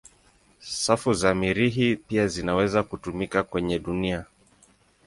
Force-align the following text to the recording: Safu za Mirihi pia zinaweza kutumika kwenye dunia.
Safu 0.83 1.13
za 1.13 1.35
Mirihi 1.35 1.95
pia 1.95 2.27
zinaweza 2.27 2.83
kutumika 2.83 3.43
kwenye 3.43 3.79
dunia. 3.79 4.25